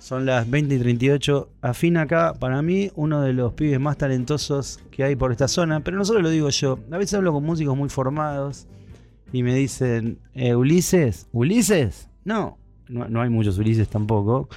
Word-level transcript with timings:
Son 0.00 0.24
las 0.24 0.48
20 0.48 0.74
y 0.74 0.78
38. 0.78 1.50
Afín 1.60 1.98
acá, 1.98 2.32
para 2.32 2.62
mí, 2.62 2.90
uno 2.96 3.20
de 3.20 3.34
los 3.34 3.52
pibes 3.52 3.78
más 3.78 3.98
talentosos 3.98 4.80
que 4.90 5.04
hay 5.04 5.14
por 5.14 5.30
esta 5.30 5.46
zona. 5.46 5.80
Pero 5.80 5.98
no 5.98 6.06
solo 6.06 6.22
lo 6.22 6.30
digo 6.30 6.48
yo. 6.48 6.78
A 6.90 6.96
veces 6.96 7.14
hablo 7.14 7.34
con 7.34 7.44
músicos 7.44 7.76
muy 7.76 7.90
formados 7.90 8.66
y 9.30 9.42
me 9.42 9.54
dicen, 9.54 10.18
eh, 10.34 10.54
Ulises, 10.54 11.28
¿Ulises? 11.32 12.08
No, 12.24 12.56
no, 12.88 13.20
hay 13.20 13.28
muchos 13.28 13.58
Ulises 13.58 13.88
tampoco. 13.88 14.48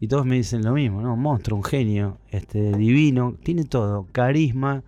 Y 0.00 0.08
todos 0.08 0.24
me 0.24 0.36
dicen 0.36 0.64
lo 0.64 0.72
mismo, 0.72 1.02
¿no? 1.02 1.14
Un 1.14 1.20
monstruo, 1.20 1.58
un 1.58 1.64
genio, 1.64 2.18
este, 2.30 2.74
divino, 2.76 3.36
tiene 3.42 3.64
todo, 3.64 4.06
carisma, 4.12 4.84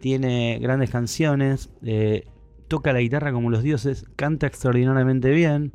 tiene 0.00 0.58
grandes 0.62 0.88
canciones, 0.88 1.68
eh, 1.82 2.26
toca 2.68 2.92
la 2.92 3.00
guitarra 3.00 3.32
como 3.32 3.50
los 3.50 3.62
dioses, 3.62 4.06
canta 4.16 4.46
extraordinariamente 4.46 5.30
bien. 5.30 5.72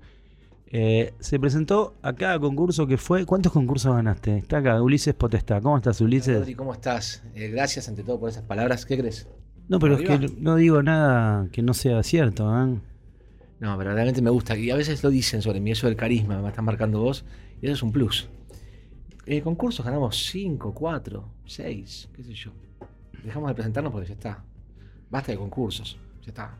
Eh, 0.73 1.13
se 1.19 1.38
presentó 1.38 1.95
a 2.01 2.13
cada 2.13 2.39
concurso 2.39 2.88
que 2.88 2.97
fue. 2.97 3.25
¿Cuántos 3.25 3.51
concursos 3.51 3.93
ganaste? 3.93 4.38
Está 4.38 4.59
acá, 4.59 4.81
Ulises 4.81 5.13
Potestad. 5.13 5.62
¿Cómo 5.62 5.75
estás, 5.75 5.99
Ulises? 5.99 6.39
Rodri, 6.39 6.55
¿cómo 6.55 6.71
estás? 6.71 7.23
Eh, 7.35 7.49
gracias 7.49 7.89
ante 7.89 8.03
todo 8.03 8.20
por 8.20 8.29
esas 8.29 8.43
palabras. 8.43 8.85
¿Qué 8.85 8.98
crees? 8.98 9.27
No, 9.67 9.79
pero 9.79 9.98
es 9.98 10.07
que 10.07 10.29
no 10.39 10.55
digo 10.55 10.81
nada 10.81 11.49
que 11.52 11.62
no 11.62 11.73
sea 11.73 12.02
cierto, 12.03 12.49
¿eh? 12.57 12.79
No, 13.59 13.77
pero 13.77 13.93
realmente 13.93 14.21
me 14.21 14.29
gusta. 14.29 14.57
Y 14.57 14.71
a 14.71 14.76
veces 14.77 15.03
lo 15.03 15.09
dicen 15.09 15.41
sobre 15.41 15.59
mí, 15.59 15.71
eso 15.71 15.88
del 15.88 15.98
carisma, 15.98 16.41
me 16.41 16.48
están 16.48 16.65
marcando 16.65 17.01
vos. 17.01 17.26
Y 17.62 17.65
eso 17.65 17.76
es 17.76 17.84
un 17.84 17.91
plus. 17.91 18.29
Eh, 19.26 19.41
concursos 19.41 19.85
ganamos 19.85 20.26
5, 20.31 20.73
4, 20.73 21.29
6, 21.45 22.09
qué 22.15 22.23
sé 22.23 22.34
yo. 22.34 22.51
Dejamos 23.23 23.49
de 23.49 23.55
presentarnos 23.55 23.91
porque 23.91 24.07
ya 24.07 24.13
está. 24.13 24.43
Basta 25.09 25.34
de 25.34 25.38
concursos, 25.38 25.98
ya 26.21 26.29
está. 26.29 26.57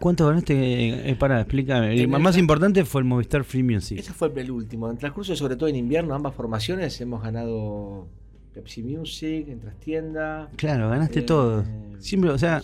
¿Cuánto 0.00 0.26
ganaste? 0.26 1.10
Eh, 1.10 1.16
pará, 1.16 1.40
explícame. 1.40 1.94
El 1.94 2.08
más 2.08 2.38
importante 2.38 2.84
fue 2.84 3.02
el 3.02 3.06
Movistar 3.06 3.44
Free 3.44 3.62
Music. 3.62 3.98
Ese 3.98 4.12
fue 4.12 4.32
el 4.34 4.50
último. 4.50 4.90
En 4.90 4.96
transcurso, 4.96 5.36
sobre 5.36 5.56
todo 5.56 5.68
en 5.68 5.76
invierno, 5.76 6.14
ambas 6.14 6.34
formaciones 6.34 6.98
hemos 7.00 7.22
ganado 7.22 8.08
Pepsi 8.52 8.82
Music, 8.82 9.48
en 9.48 9.60
Trastienda. 9.60 10.48
Claro, 10.56 10.88
ganaste 10.88 11.20
eh, 11.20 11.22
todo. 11.22 11.64
Siempre, 11.98 12.30
o 12.30 12.38
sea. 12.38 12.62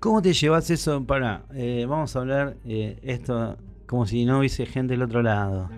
¿cómo 0.00 0.20
te 0.22 0.32
llevas 0.32 0.70
eso? 0.70 1.04
Pará, 1.04 1.44
eh, 1.54 1.86
vamos 1.88 2.16
a 2.16 2.20
hablar 2.20 2.56
eh, 2.64 2.98
esto 3.02 3.56
como 3.86 4.06
si 4.06 4.24
no 4.24 4.40
hubiese 4.40 4.66
gente 4.66 4.94
del 4.94 5.02
otro 5.02 5.22
lado. 5.22 5.68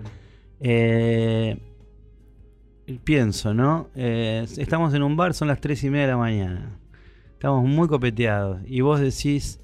Eh, 0.59 1.57
pienso, 3.03 3.53
¿no? 3.53 3.89
Estamos 3.95 4.93
en 4.93 5.03
un 5.03 5.15
bar, 5.15 5.33
son 5.33 5.47
las 5.47 5.61
3 5.61 5.83
y 5.83 5.89
media 5.89 6.05
de 6.05 6.11
la 6.11 6.17
mañana. 6.17 6.79
Estamos 7.33 7.63
muy 7.65 7.87
copeteados. 7.87 8.61
Y 8.65 8.81
vos 8.81 8.99
decís, 8.99 9.59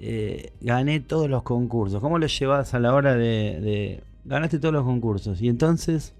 eh, 0.00 0.52
gané 0.60 1.00
todos 1.00 1.28
los 1.28 1.42
concursos. 1.42 2.00
¿Cómo 2.00 2.18
lo 2.18 2.26
llevas 2.26 2.74
a 2.74 2.78
la 2.78 2.94
hora 2.94 3.14
de, 3.14 3.60
de- 3.60 4.02
Ganaste 4.24 4.58
todos 4.58 4.74
los 4.74 4.84
concursos. 4.84 5.40
Y 5.40 5.48
entonces, 5.48 6.14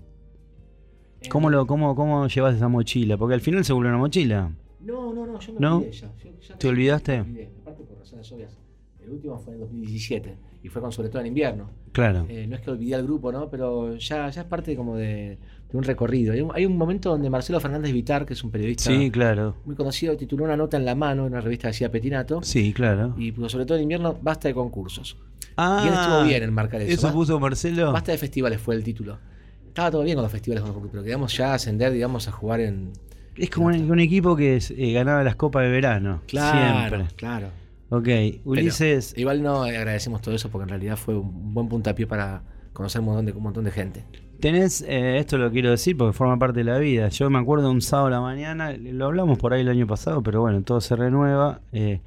¿cómo, 1.31 1.51
lo, 1.51 1.67
cómo, 1.67 1.95
¿cómo 1.95 2.27
llevas 2.29 2.57
esa 2.57 2.69
mochila? 2.69 3.17
Porque 3.19 3.35
al 3.35 3.41
final 3.41 3.65
se 3.65 3.73
vuelve 3.73 3.91
una 3.91 3.99
mochila. 3.99 4.51
No, 4.81 5.13
no, 5.13 5.27
no, 5.27 5.39
yo 5.41 5.53
me 5.53 5.61
¿No? 5.61 5.77
olvidé 5.79 5.93
ya. 5.93 6.11
Yo- 6.25 6.31
ya- 6.41 6.57
¿Te 6.59 6.69
olvidaste? 6.69 7.13
Me 7.13 7.21
olvidé, 7.29 7.51
aparte 7.61 7.83
por 7.85 7.99
razones 7.99 8.33
obvias. 8.33 8.57
El 9.03 9.11
último 9.11 9.39
fue 9.39 9.55
en 9.55 9.61
2017 9.61 10.37
y 10.63 10.69
fue 10.69 10.83
con 10.83 10.93
sobre 10.93 11.09
todo 11.09 11.21
en 11.21 11.27
invierno. 11.29 11.71
Claro. 11.93 12.27
Eh, 12.29 12.47
no 12.49 12.57
es 12.57 12.63
que 12.63 12.71
olvidé 12.71 12.95
al 12.95 13.05
grupo, 13.05 13.31
¿no? 13.33 13.49
Pero 13.49 13.97
ya, 13.97 14.29
ya 14.29 14.41
es 14.43 14.47
parte 14.47 14.75
como 14.77 14.97
de, 14.97 15.39
de 15.71 15.77
un 15.77 15.85
recorrido. 15.85 16.33
Hay 16.33 16.41
un, 16.41 16.51
hay 16.55 16.67
un 16.67 16.77
momento 16.77 17.11
donde 17.11 17.31
Marcelo 17.31 17.61
Fernández 17.61 17.93
Vitar, 17.93 18.27
que 18.27 18.35
es 18.35 18.43
un 18.45 18.51
periodista 18.51 18.85
Sí, 18.91 19.11
claro. 19.11 19.57
muy 19.65 19.75
conocido, 19.77 20.17
tituló 20.17 20.45
una 20.45 20.57
nota 20.57 20.77
en 20.77 20.85
la 20.85 20.95
mano 20.95 21.27
en 21.27 21.33
una 21.33 21.41
revista 21.41 21.69
que 21.69 21.71
hacía 21.71 21.91
Petinato. 21.91 22.43
Sí, 22.43 22.73
claro. 22.73 23.15
Y 23.17 23.33
puso, 23.33 23.49
sobre 23.49 23.67
todo 23.67 23.77
en 23.79 23.83
invierno, 23.85 24.17
basta 24.21 24.49
de 24.49 24.55
concursos. 24.55 25.17
Ah, 25.57 25.83
y 25.85 25.89
él 25.89 25.95
estuvo 25.95 26.23
bien 26.25 26.43
en 26.43 26.53
marcar 26.53 26.81
eso. 26.83 26.93
Eso 27.07 27.13
puso 27.13 27.39
Marcelo. 27.41 27.93
Basta 27.93 28.13
de 28.13 28.19
festivales 28.19 28.61
fue 28.61 28.75
el 28.75 28.85
título. 28.85 29.19
Estaba 29.67 29.91
todo 29.91 30.03
bien 30.03 30.17
con 30.17 30.23
los 30.23 30.33
festivales, 30.33 30.65
pero 30.91 31.03
queríamos 31.03 31.37
ya 31.37 31.55
ascender, 31.55 31.93
digamos, 31.93 32.27
a 32.29 32.33
jugar 32.33 32.61
en. 32.61 32.93
Es 33.37 33.51
como 33.51 33.69
un, 33.69 33.91
un 33.91 34.01
equipo 34.01 34.35
que 34.35 34.57
es, 34.57 34.73
eh, 34.73 34.93
ganaba 34.93 35.23
las 35.23 35.37
copas 35.37 35.63
de 35.65 35.71
verano. 35.71 36.23
Siempre. 36.27 37.07
claro. 37.17 37.49
Ok, 37.91 38.09
Ulises. 38.45 39.15
Igual 39.17 39.43
no 39.43 39.63
agradecemos 39.63 40.21
todo 40.21 40.35
eso 40.35 40.51
porque 40.51 40.65
en 40.65 40.69
realidad 40.71 40.97
fue 40.97 41.17
un 41.17 41.55
buen 41.55 41.69
puntapié 41.69 42.07
para 42.07 42.43
conocer 42.73 43.01
un 43.01 43.07
montón 43.07 43.27
de, 43.27 43.33
un 43.33 43.43
montón 43.43 43.65
de 43.65 43.71
gente. 43.71 44.05
Tenés, 44.41 44.83
eh, 44.83 45.19
esto 45.19 45.37
lo 45.37 45.51
quiero 45.51 45.71
decir 45.71 45.97
porque 45.97 46.13
forma 46.13 46.39
parte 46.39 46.59
de 46.61 46.65
la 46.65 46.79
vida. 46.79 47.09
Yo 47.09 47.29
me 47.31 47.39
acuerdo 47.39 47.71
un 47.71 47.81
sábado 47.81 48.07
a 48.09 48.11
la 48.11 48.21
mañana, 48.21 48.73
lo 48.73 49.07
hablamos 49.07 49.39
por 49.39 49.53
ahí 49.53 49.63
el 49.63 49.69
año 49.69 49.87
pasado, 49.87 50.23
pero 50.23 50.41
bueno, 50.43 50.63
todo 50.63 50.81
se 50.81 50.95
renueva. 50.97 51.61
eh, 51.73 52.01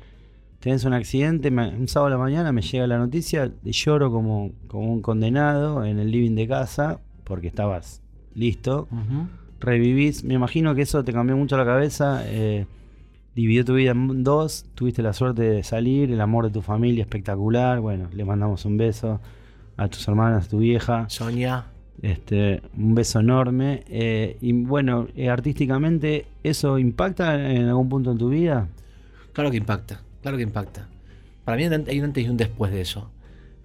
tenés 0.60 0.86
un 0.86 0.94
accidente, 0.94 1.50
un 1.50 1.88
sábado 1.88 2.08
a 2.08 2.12
la 2.12 2.18
mañana 2.18 2.52
me 2.52 2.62
llega 2.62 2.86
la 2.88 3.00
noticia, 3.00 3.52
lloro 3.64 4.12
como, 4.12 4.52
como 4.68 4.94
un 4.94 5.02
condenado 5.02 5.84
en 5.84 5.98
el 6.00 6.12
living 6.12 6.36
de 6.36 6.48
casa 6.48 7.00
porque 7.24 7.48
estabas 7.48 8.02
listo. 8.36 8.88
Revivís, 9.60 10.24
me 10.24 10.36
imagino 10.36 10.74
que 10.76 10.84
eso 10.84 11.04
te 11.04 11.12
cambió 11.14 11.36
mucho 11.36 11.58
la 11.58 11.66
cabeza. 11.66 12.24
eh, 12.28 12.66
dividió 13.36 13.64
tu 13.66 13.74
vida 13.76 13.92
en 13.92 14.24
dos, 14.24 14.66
tuviste 14.76 15.02
la 15.02 15.14
suerte 15.14 15.44
de 15.44 15.64
salir, 15.64 16.12
el 16.12 16.22
amor 16.22 16.46
de 16.46 16.52
tu 16.52 16.62
familia 16.62 17.04
espectacular. 17.04 17.80
Bueno, 17.80 18.10
le 18.14 18.26
mandamos 18.26 18.66
un 18.66 18.78
beso 18.78 19.20
a 19.78 19.88
tus 19.88 20.08
hermanas, 20.08 20.46
a 20.46 20.50
tu 20.50 20.60
vieja. 20.60 21.06
Sonia. 21.10 21.66
Este, 22.02 22.62
un 22.76 22.96
beso 22.96 23.20
enorme. 23.20 23.84
eh, 23.88 24.38
y 24.42 24.54
bueno, 24.54 25.08
eh, 25.16 25.30
artísticamente, 25.30 26.26
¿eso 26.44 26.80
impacta 26.80 27.52
en 27.52 27.68
algún 27.68 27.90
punto 27.90 28.12
en 28.12 28.18
tu 28.18 28.30
vida? 28.30 28.68
Claro 29.34 29.52
que 29.52 29.58
impacta, 29.58 30.02
claro 30.22 30.38
que 30.38 30.44
impacta. 30.44 30.88
Para 31.46 31.58
mí 31.58 31.64
hay 31.64 32.00
un 32.00 32.06
antes 32.06 32.26
y 32.26 32.30
un 32.30 32.38
después 32.38 32.72
de 32.72 32.82
eso. 32.82 33.12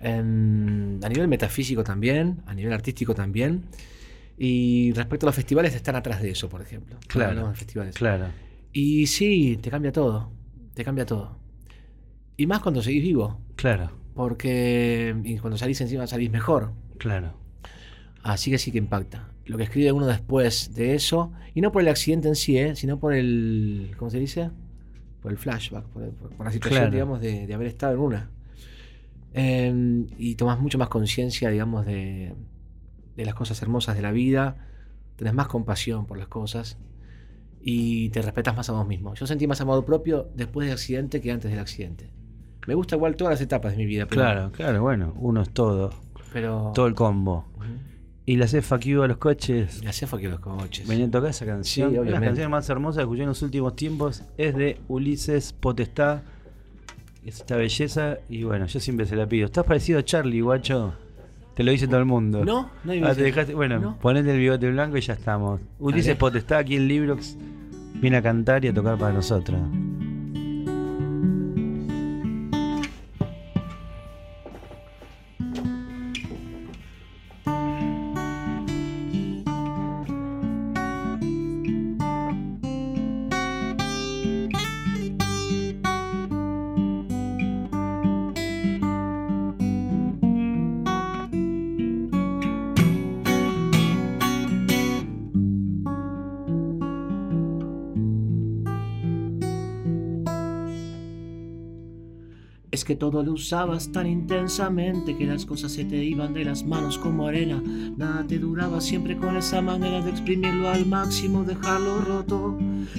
Em, 0.00 1.02
a 1.02 1.08
nivel 1.08 1.28
metafísico 1.28 1.82
también, 1.82 2.42
a 2.46 2.54
nivel 2.54 2.72
artístico 2.72 3.14
también. 3.14 3.62
Y 4.38 4.92
respecto 4.92 5.26
a 5.26 5.28
los 5.28 5.34
festivales, 5.34 5.74
están 5.74 5.96
atrás 5.96 6.20
de 6.20 6.30
eso, 6.30 6.48
por 6.48 6.60
ejemplo. 6.60 6.96
Claro, 7.06 7.30
Hablamos 7.30 7.52
de 7.52 7.56
festivales. 7.56 7.94
Claro. 7.94 8.26
Y 8.78 9.06
sí, 9.06 9.58
te 9.62 9.70
cambia 9.70 9.90
todo. 9.90 10.30
Te 10.74 10.84
cambia 10.84 11.06
todo. 11.06 11.38
Y 12.36 12.46
más 12.46 12.60
cuando 12.60 12.82
seguís 12.82 13.02
vivo. 13.02 13.40
Claro, 13.54 13.90
Porque 14.14 15.16
y 15.24 15.38
cuando 15.38 15.56
salís 15.56 15.80
encima 15.80 16.06
salís 16.06 16.30
mejor. 16.30 16.72
claro. 16.98 17.32
Así 18.22 18.50
que 18.50 18.58
sí 18.58 18.70
que 18.72 18.78
impacta. 18.78 19.30
Lo 19.46 19.56
que 19.56 19.62
escribe 19.62 19.92
uno 19.92 20.06
después 20.06 20.74
de 20.74 20.94
eso, 20.94 21.32
y 21.54 21.62
no 21.62 21.72
por 21.72 21.80
el 21.80 21.88
accidente 21.88 22.28
en 22.28 22.34
sí, 22.34 22.58
¿eh? 22.58 22.74
sino 22.76 22.98
por 22.98 23.14
el. 23.14 23.92
¿Cómo 23.96 24.10
se 24.10 24.18
dice? 24.18 24.50
Por 25.22 25.30
el 25.32 25.38
flashback, 25.38 25.84
por, 25.86 26.10
por- 26.10 26.30
por 26.36 26.44
la 26.46 26.52
situación, 26.52 26.80
Claro. 26.82 26.92
digamos, 26.92 27.20
de, 27.22 27.46
de 27.46 27.54
haber 27.54 27.68
estado 27.68 27.94
en 27.94 28.00
una. 28.00 28.30
Eh, 29.32 30.06
y 30.18 30.34
tomás 30.34 30.58
mucho 30.60 30.76
más 30.76 30.88
conciencia, 30.88 31.48
digamos, 31.50 31.86
de, 31.86 32.34
de 33.16 33.24
las 33.24 33.34
cosas 33.34 33.62
hermosas 33.62 33.96
de 33.96 34.02
la 34.02 34.10
vida, 34.12 34.66
tenés 35.16 35.32
más 35.32 35.46
compasión 35.46 36.06
por 36.06 36.18
las 36.18 36.28
cosas 36.28 36.76
y 37.68 38.10
te 38.10 38.22
respetas 38.22 38.54
más 38.56 38.70
a 38.70 38.74
vos 38.74 38.86
mismo. 38.86 39.12
Yo 39.16 39.26
sentí 39.26 39.48
más 39.48 39.60
amor 39.60 39.84
propio 39.84 40.28
después 40.36 40.68
del 40.68 40.74
accidente 40.74 41.20
que 41.20 41.32
antes 41.32 41.50
del 41.50 41.58
accidente. 41.58 42.08
Me 42.64 42.74
gusta 42.74 42.94
igual 42.94 43.16
todas 43.16 43.32
las 43.32 43.40
etapas 43.40 43.72
de 43.72 43.78
mi 43.78 43.86
vida, 43.86 44.06
pero. 44.06 44.22
Claro, 44.22 44.52
claro, 44.52 44.82
bueno, 44.82 45.14
uno 45.16 45.42
es 45.42 45.50
todo. 45.50 45.90
pero 46.32 46.70
Todo 46.76 46.86
el 46.86 46.94
combo. 46.94 47.44
Y 48.24 48.36
le 48.36 48.44
hace 48.44 48.62
FAQ 48.62 49.02
a 49.02 49.08
los 49.08 49.16
coches. 49.16 49.82
Así 49.84 50.06
fue 50.06 50.20
que 50.20 50.28
los 50.28 50.38
coches. 50.38 50.86
Venía 50.86 51.06
a 51.06 51.10
tocar 51.10 51.30
esa 51.30 51.44
canción. 51.44 51.90
Sí, 51.90 51.98
Una 51.98 52.04
de 52.06 52.10
las 52.12 52.20
canciones 52.22 52.50
más 52.50 52.70
hermosas 52.70 52.98
que 52.98 53.02
escuché 53.02 53.22
en 53.22 53.28
los 53.30 53.42
últimos 53.42 53.74
tiempos 53.74 54.22
es 54.36 54.54
de 54.54 54.78
Ulises 54.86 55.52
Potestad. 55.52 56.20
Es 57.24 57.40
esta 57.40 57.56
belleza. 57.56 58.18
Y 58.28 58.44
bueno, 58.44 58.66
yo 58.66 58.78
siempre 58.78 59.06
se 59.06 59.16
la 59.16 59.26
pido. 59.26 59.46
Estás 59.46 59.64
parecido 59.64 59.98
a 59.98 60.04
Charlie, 60.04 60.40
guacho. 60.40 60.94
Te 61.56 61.64
lo 61.64 61.70
dice 61.72 61.88
todo 61.88 61.98
el 61.98 62.04
mundo. 62.06 62.44
No, 62.44 62.70
no 62.84 62.92
hay 62.92 62.98
Ah, 63.02 63.14
te 63.14 63.22
bigote. 63.22 63.24
dejaste- 63.24 63.54
bueno, 63.54 63.78
No. 63.80 63.96
ponete 63.98 64.30
el 64.30 64.38
bigote 64.38 64.70
blanco 64.70 64.96
y 64.98 65.00
ya 65.00 65.14
estamos. 65.14 65.60
Ulises 65.80 66.06
Dale. 66.08 66.16
Potestad 66.18 66.58
aquí 66.58 66.76
en 66.76 66.86
Librox 66.86 67.36
viene 67.94 68.18
a 68.18 68.22
cantar 68.22 68.64
y 68.64 68.68
a 68.68 68.74
tocar 68.74 68.98
para 68.98 69.12
nosotros. 69.14 69.58
Que 102.86 102.94
todo 102.94 103.24
lo 103.24 103.32
usabas 103.32 103.90
tan 103.90 104.06
intensamente 104.06 105.16
que 105.16 105.26
las 105.26 105.44
cosas 105.44 105.72
se 105.72 105.84
te 105.84 106.04
iban 106.04 106.32
de 106.32 106.44
las 106.44 106.64
manos 106.64 106.98
como 106.98 107.26
arena. 107.26 107.60
Nada 107.96 108.24
te 108.28 108.38
duraba 108.38 108.80
siempre 108.80 109.16
con 109.16 109.36
esa 109.36 109.60
manera 109.60 110.00
de 110.02 110.10
exprimirlo 110.10 110.68
al 110.68 110.86
máximo, 110.86 111.42
dejarlo 111.42 112.00
roto. 112.02 112.56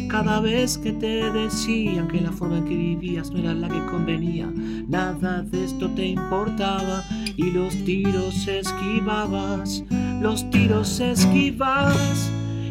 Cada 0.10 0.42
vez 0.42 0.78
que 0.78 0.92
te 0.92 1.32
decían 1.32 2.10
que 2.10 2.20
la 2.20 2.34
forma 2.34 2.58
en 2.58 2.66
que 2.66 2.76
vivías 2.76 3.32
no 3.32 3.40
era 3.40 3.54
la 3.54 3.70
que 3.70 3.86
convenía, 3.86 4.52
nada 4.88 5.42
de 5.44 5.64
esto 5.64 5.90
te 5.92 6.06
importaba 6.08 7.06
y 7.38 7.52
los 7.52 7.74
tiros 7.86 8.46
esquivabas. 8.46 9.86
los 10.22 10.50
tiros 10.50 11.00
esquivas 11.00 12.30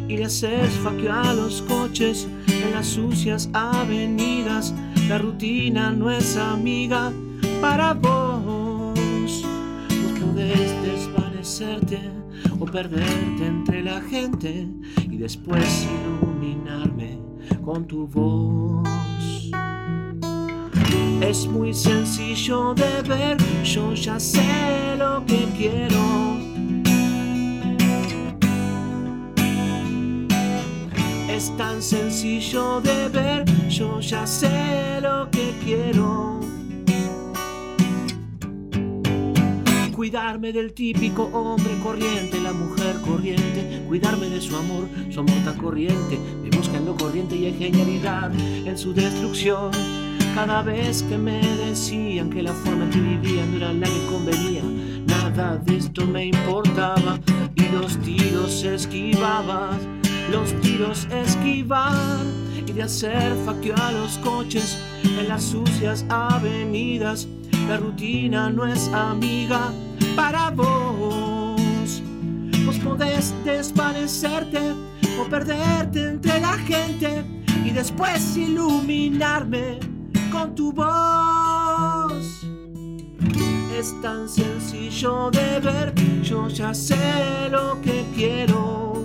y 0.08 0.16
le 0.16 0.24
haces 0.26 0.70
faquio 0.82 1.12
a 1.12 1.32
los 1.32 1.62
coches 1.62 2.28
en 2.48 2.72
las 2.72 2.86
sucias 2.86 3.48
avenidas. 3.54 4.74
La 5.08 5.18
rutina 5.18 5.92
no 5.92 6.10
es 6.10 6.36
amiga 6.36 7.12
para 7.60 7.94
vos. 7.94 8.94
Vos 9.88 10.20
podés 10.20 10.82
desvanecerte 10.82 12.00
o 12.58 12.64
perderte 12.64 13.46
entre 13.46 13.84
la 13.84 14.00
gente 14.00 14.66
y 15.08 15.16
después 15.16 15.86
iluminarme 15.86 17.20
con 17.64 17.86
tu 17.86 18.08
voz. 18.08 18.88
Es 21.20 21.46
muy 21.46 21.72
sencillo 21.72 22.74
de 22.74 23.02
ver, 23.02 23.36
yo 23.62 23.94
ya 23.94 24.18
sé 24.18 24.96
lo 24.98 25.24
que 25.24 25.46
quiero. 25.56 26.35
Es 31.36 31.54
tan 31.58 31.82
sencillo 31.82 32.80
de 32.80 33.10
ver, 33.10 33.44
yo 33.68 34.00
ya 34.00 34.26
sé 34.26 35.02
lo 35.02 35.30
que 35.30 35.52
quiero. 35.62 36.40
Cuidarme 39.94 40.50
del 40.54 40.72
típico 40.72 41.24
hombre 41.34 41.74
corriente, 41.82 42.40
la 42.40 42.54
mujer 42.54 42.96
corriente, 43.02 43.84
cuidarme 43.86 44.30
de 44.30 44.40
su 44.40 44.56
amor, 44.56 44.88
su 45.10 45.20
amor 45.20 45.36
tan 45.44 45.58
corriente, 45.58 46.18
me 46.42 46.56
busca 46.56 46.78
en 46.78 46.86
lo 46.86 46.96
corriente 46.96 47.36
y 47.36 47.44
hay 47.44 47.52
genialidad 47.52 48.32
en 48.34 48.78
su 48.78 48.94
destrucción. 48.94 49.72
Cada 50.34 50.62
vez 50.62 51.02
que 51.02 51.18
me 51.18 51.42
decían 51.58 52.30
que 52.30 52.42
la 52.42 52.54
forma 52.54 52.84
en 52.84 52.90
que 52.90 53.00
vivían 53.00 53.50
no 53.50 53.56
era 53.58 53.72
la 53.74 53.86
que 53.86 54.06
convenía, 54.10 54.62
nada 55.06 55.58
de 55.58 55.76
esto 55.76 56.06
me 56.06 56.28
importaba. 56.28 57.20
Y 57.56 57.68
los 57.68 57.98
tiros 57.98 58.64
esquivabas, 58.64 59.76
los 60.30 60.52
tiros 60.60 61.06
esquivar 61.10 62.24
y 62.66 62.72
de 62.72 62.82
hacer 62.82 63.36
faquio 63.44 63.74
a 63.76 63.92
los 63.92 64.18
coches 64.18 64.78
en 65.02 65.28
las 65.28 65.42
sucias 65.44 66.04
avenidas. 66.08 67.28
La 67.68 67.76
rutina 67.76 68.50
no 68.50 68.66
es 68.66 68.88
amiga 68.88 69.72
para 70.14 70.50
vos. 70.50 72.02
Vos 72.64 72.78
podés 72.78 73.34
desvanecerte 73.44 74.72
o 75.20 75.24
perderte 75.28 76.08
entre 76.08 76.40
la 76.40 76.54
gente 76.58 77.24
y 77.64 77.70
después 77.70 78.36
iluminarme 78.36 79.78
con 80.32 80.54
tu 80.54 80.72
voz. 80.72 82.46
Es 83.78 83.94
tan 84.00 84.28
sencillo 84.28 85.30
de 85.30 85.60
ver, 85.60 85.94
yo 86.22 86.48
ya 86.48 86.72
sé 86.74 87.48
lo 87.50 87.80
que 87.82 88.04
quiero. 88.14 88.95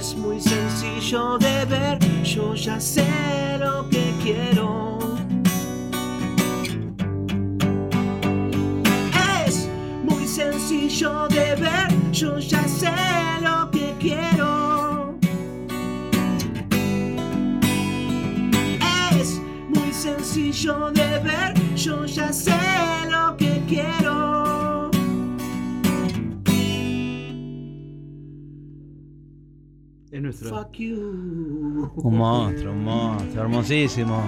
Es 0.00 0.16
muy 0.16 0.40
sencillo 0.40 1.36
de 1.36 1.66
ver, 1.66 1.98
yo 2.24 2.54
ya 2.54 2.80
sé 2.80 3.04
lo 3.58 3.86
que 3.90 4.14
quiero. 4.22 4.98
Es 9.46 9.68
muy 10.02 10.26
sencillo 10.26 11.28
de 11.28 11.54
ver, 11.56 11.88
yo 12.12 12.38
ya 12.38 12.66
sé 12.66 12.90
lo 13.42 13.70
que 13.70 13.94
quiero. 14.00 15.18
Es 19.20 19.38
muy 19.68 19.92
sencillo 19.92 20.90
de 20.92 21.18
ver, 21.18 21.76
yo 21.76 22.06
ya 22.06 22.32
sé 22.32 22.56
lo 23.10 23.36
que 23.36 23.62
quiero. 23.68 24.29
Es 30.10 30.20
nuestro. 30.22 30.50
Fuck 30.50 30.72
you. 30.78 31.90
Un 31.96 32.16
monstruo, 32.16 32.72
un 32.72 32.84
monstruo, 32.84 33.42
hermosísimo. 33.42 34.22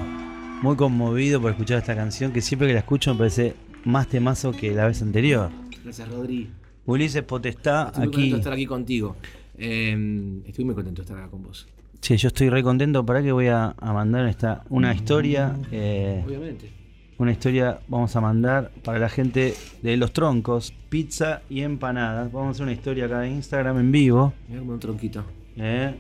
Muy 0.63 0.77
conmovido 0.77 1.41
por 1.41 1.51
escuchar 1.51 1.79
esta 1.79 1.97
canción 1.97 2.33
que 2.33 2.41
siempre 2.41 2.69
que 2.69 2.75
la 2.75 2.81
escucho 2.81 3.13
me 3.15 3.19
parece 3.19 3.55
más 3.85 4.07
temazo 4.07 4.53
que 4.53 4.73
la 4.73 4.87
vez 4.87 5.03
anterior. 5.03 5.51
Gracias, 5.83 6.09
Rodri. 6.09 6.49
Ulises 6.87 7.23
Potestá 7.23 7.87
Estoy 7.89 8.05
muy 8.07 8.13
contento 8.13 8.19
aquí. 8.21 8.31
de 8.33 8.39
estar 8.39 8.53
aquí 8.53 8.67
contigo. 8.67 9.17
Eh, 9.59 10.43
estoy 10.47 10.65
muy 10.65 10.75
contento 10.75 11.03
de 11.03 11.07
estar 11.07 11.19
acá 11.19 11.29
con 11.31 11.43
vos. 11.43 11.67
Sí, 12.01 12.17
yo 12.17 12.29
estoy 12.29 12.49
re 12.49 12.63
contento. 12.63 13.05
Para 13.05 13.23
que 13.23 13.33
voy 13.33 13.49
a, 13.49 13.75
a 13.77 13.93
mandar 13.93 14.27
esta, 14.29 14.63
una 14.71 14.95
historia. 14.95 15.57
eh, 15.73 16.23
Obviamente. 16.25 16.71
una 17.19 17.33
historia 17.33 17.81
vamos 17.89 18.15
a 18.15 18.21
mandar 18.21 18.71
para 18.85 19.01
la 19.01 19.09
gente 19.09 19.55
de 19.83 19.97
Los 19.97 20.13
Troncos, 20.13 20.73
pizza 20.89 21.43
y 21.51 21.63
empanadas. 21.63 22.31
Vamos 22.31 22.49
a 22.49 22.51
hacer 22.53 22.63
una 22.65 22.73
historia 22.73 23.07
acá 23.07 23.27
en 23.27 23.35
Instagram 23.35 23.79
en 23.79 23.91
vivo. 23.91 24.33
Mira 24.49 24.61
como 24.61 24.73
un 24.75 24.81
tronquito. 24.81 25.25
Eh. 25.57 25.95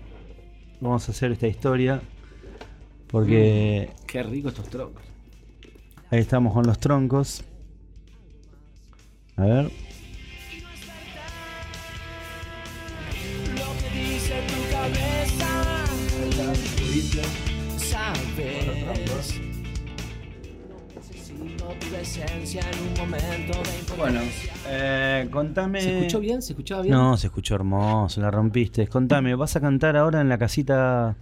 Vamos 0.80 1.08
a 1.08 1.12
hacer 1.12 1.32
esta 1.32 1.46
historia 1.46 2.00
porque 3.06 3.90
Qué 4.06 4.22
rico 4.22 4.48
estos 4.48 4.68
troncos. 4.68 5.02
ahí 6.10 6.20
estamos 6.20 6.52
con 6.52 6.66
los 6.66 6.78
troncos. 6.78 7.44
A 9.36 9.44
ver. 9.44 9.64
Lo 9.64 9.70
que 13.78 13.90
dice 13.98 14.34
tu 14.48 14.72
cabeza. 14.72 15.72
En 22.02 22.80
un 22.80 22.94
momento 22.98 23.52
de 23.62 23.96
Bueno, 23.96 24.20
eh, 24.66 25.28
contame. 25.30 25.80
¿Se 25.80 25.98
escuchó 25.98 26.18
bien? 26.18 26.42
¿Se 26.42 26.52
escuchaba 26.52 26.82
bien? 26.82 26.92
No, 26.92 27.16
se 27.16 27.28
escuchó 27.28 27.54
hermoso, 27.54 28.20
la 28.20 28.28
rompiste. 28.28 28.88
Contame, 28.88 29.36
¿vas 29.36 29.54
a 29.54 29.60
cantar 29.60 29.96
ahora 29.96 30.20
en 30.20 30.28
la 30.28 30.36
casita? 30.36 31.14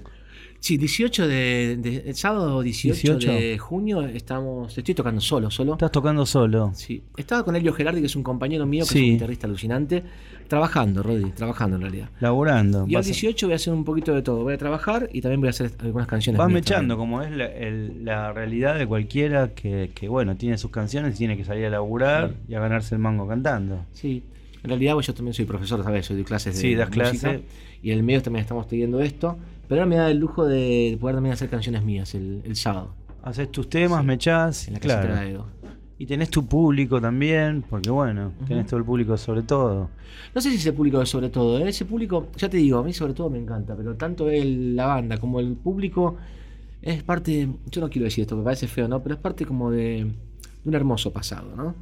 Sí, 0.61 0.77
18 0.77 1.27
de, 1.27 1.79
de- 1.81 2.05
el 2.07 2.15
sábado 2.15 2.61
18, 2.61 3.17
18. 3.19 3.33
de 3.33 3.59
junio 3.59 4.03
estamos. 4.03 4.77
Estoy 4.77 4.95
tocando 4.95 5.21
solo, 5.21 5.51
solo. 5.51 5.73
Estás 5.73 5.91
tocando 5.91 6.27
solo. 6.27 6.71
Sí. 6.75 7.03
Estaba 7.17 7.43
con 7.45 7.57
Elio 7.57 7.73
Gerardi, 7.73 8.01
que 8.01 8.07
es 8.07 8.15
un 8.17 8.23
compañero 8.23 8.67
mío, 8.67 8.85
que 8.85 8.91
Sí. 8.93 8.99
es 8.99 9.05
un 9.05 9.11
guitarrista 9.15 9.47
alucinante, 9.47 10.03
trabajando, 10.49 11.03
Rodri, 11.03 11.31
trabajando 11.31 11.77
en 11.77 11.83
realidad. 11.83 12.11
Laburando. 12.21 12.85
Y 12.87 12.95
al 12.95 13.01
Vas, 13.01 13.07
18 13.07 13.47
voy 13.47 13.53
a 13.55 13.57
hacer 13.57 13.73
un 13.73 13.85
poquito 13.85 14.15
de 14.15 14.21
todo. 14.21 14.43
Voy 14.43 14.53
a 14.53 14.59
trabajar 14.59 15.09
y 15.12 15.23
también 15.23 15.41
voy 15.41 15.47
a 15.47 15.51
hacer 15.51 15.71
algunas 15.79 16.07
canciones. 16.07 16.39
vas 16.39 16.51
mechando, 16.51 16.99
como 16.99 17.23
es 17.23 17.31
la, 17.31 17.47
el- 17.47 18.05
la 18.05 18.33
realidad 18.35 18.77
de 18.79 18.87
cualquiera 18.87 19.55
que, 19.55 19.91
que, 19.95 20.09
bueno, 20.09 20.37
tiene 20.37 20.59
sus 20.59 20.71
canciones 20.71 21.15
y 21.15 21.19
tiene 21.19 21.39
que 21.39 21.45
salir 21.45 21.65
a 21.67 21.71
laburar 21.71 22.35
y 22.49 22.55
a 22.55 22.61
ganarse 22.61 22.95
el 22.95 23.01
mango 23.01 23.27
cantando. 23.27 23.87
Sí. 23.95 24.23
En 24.62 24.69
realidad, 24.71 24.95
pues, 24.95 25.07
yo 25.07 25.14
también 25.14 25.35
soy 25.35 25.45
profesor, 25.45 25.83
¿sabes? 25.83 26.07
Soy 26.07 26.17
de 26.17 26.25
clases 26.25 26.55
de 26.55 26.61
Sí, 26.61 26.75
das 26.75 26.88
música. 26.88 27.11
clase. 27.11 27.43
Y 27.83 27.90
en 27.93 27.99
el 27.99 28.05
medio 28.05 28.23
también 28.23 28.43
estamos 28.43 28.67
teniendo 28.69 29.00
esto. 29.00 29.38
Pero 29.69 29.81
ahora 29.83 29.88
me 29.88 29.97
da 29.97 30.11
el 30.11 30.19
lujo 30.19 30.45
de 30.45 30.97
poder 31.00 31.17
también 31.17 31.33
hacer 31.33 31.49
canciones 31.49 31.83
mías 31.85 32.14
el, 32.14 32.43
el 32.45 32.57
sábado. 32.57 32.95
Haces 33.23 33.50
tus 33.52 33.69
temas, 33.69 34.05
mechás, 34.05 34.67
En 34.69 34.75
la 34.75 34.81
claro. 34.81 35.47
Y 35.99 36.07
tenés 36.07 36.31
tu 36.31 36.47
público 36.47 36.99
también, 36.99 37.62
porque 37.69 37.90
bueno, 37.90 38.33
tenés 38.49 38.67
todo 38.67 38.79
el 38.79 38.85
público 38.87 39.19
sobre 39.19 39.43
todo. 39.43 39.90
No 40.35 40.40
sé 40.40 40.49
si 40.50 40.57
ese 40.57 40.73
público 40.73 41.02
es 41.02 41.11
sobre 41.11 41.29
todo, 41.29 41.59
¿eh? 41.59 41.69
ese 41.69 41.85
público, 41.85 42.29
ya 42.38 42.49
te 42.49 42.57
digo, 42.57 42.79
a 42.79 42.83
mí 42.83 42.95
sobre 42.95 43.12
todo 43.12 43.29
me 43.29 43.38
encanta, 43.38 43.76
pero 43.76 43.95
tanto 43.97 44.31
el, 44.31 44.75
la 44.75 44.87
banda 44.87 45.19
como 45.19 45.40
el 45.40 45.52
público 45.57 46.17
es 46.81 47.02
parte, 47.02 47.49
yo 47.71 47.81
no 47.83 47.90
quiero 47.90 48.05
decir 48.07 48.23
esto, 48.23 48.35
me 48.35 48.43
parece 48.43 48.67
feo, 48.67 48.88
¿no? 48.88 49.02
Pero 49.02 49.17
es 49.17 49.21
parte 49.21 49.45
como 49.45 49.71
de, 49.71 50.05
de 50.07 50.69
un 50.69 50.75
hermoso 50.75 51.12
pasado, 51.12 51.55
¿no? 51.55 51.75